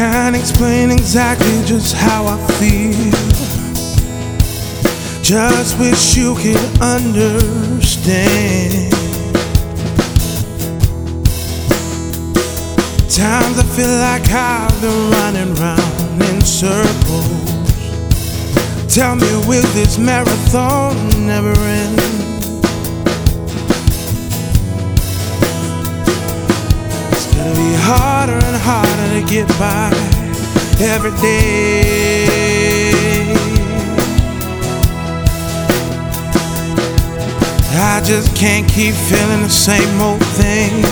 [0.00, 3.12] Can't explain exactly just how I feel.
[5.22, 7.82] Just wish you could understand.
[13.10, 17.28] Times I feel like I've been running round in circles.
[18.88, 20.96] Tell me, will this marathon
[21.26, 22.00] never end?
[27.12, 28.49] It's gonna be harder
[29.22, 29.90] get by
[30.80, 32.60] every day.
[37.72, 40.82] I just can't keep feeling the same old thing.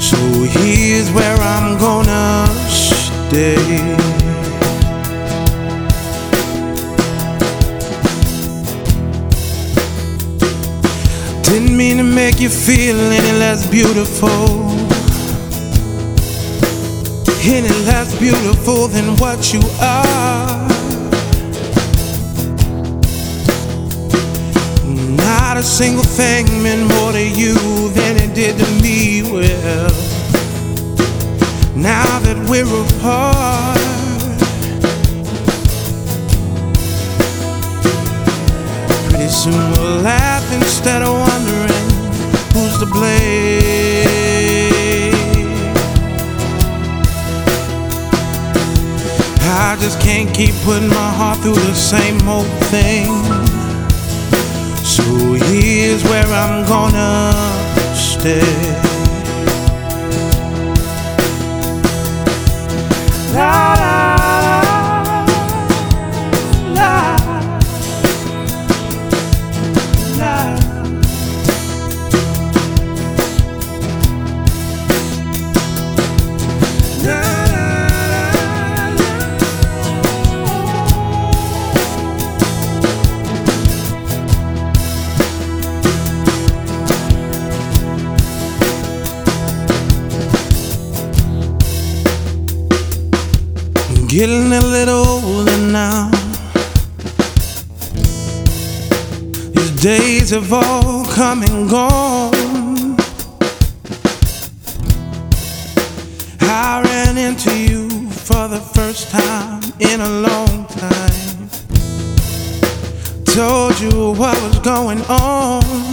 [0.00, 0.16] So
[0.58, 3.56] here's where I'm gonna stay.
[11.42, 14.71] Didn't mean to make you feel any less beautiful.
[17.44, 20.68] Any less beautiful than what you are.
[25.16, 27.54] Not a single thing meant more to you
[27.90, 29.22] than it did to me.
[29.24, 29.90] Well,
[31.74, 33.76] now that we're apart.
[39.08, 41.90] Pretty soon we'll laugh instead of wondering
[42.52, 43.51] who's to blame.
[49.82, 53.08] Just can't keep putting my heart through the same old thing.
[54.84, 55.02] So
[55.46, 57.32] here's where I'm gonna
[57.96, 58.91] stay.
[94.12, 96.10] Getting a little older now.
[99.54, 102.98] These days have all come and gone.
[106.42, 111.48] I ran into you for the first time in a long time.
[113.24, 115.91] Told you what was going on.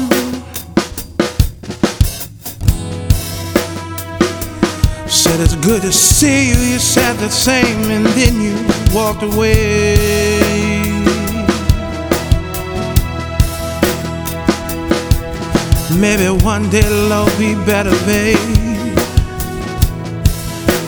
[5.40, 6.58] Said it's good to see you.
[6.58, 8.54] You said the same, and then you
[8.94, 9.96] walked away.
[15.98, 18.38] Maybe one day it'll be better, babe.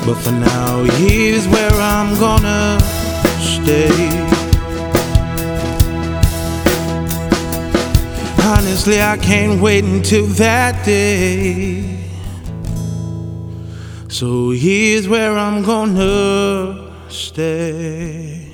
[0.05, 2.77] But for now, here's where I'm gonna
[3.39, 3.89] stay.
[8.51, 12.00] Honestly, I can't wait until that day.
[14.11, 18.45] So here's where I'm gonna stay.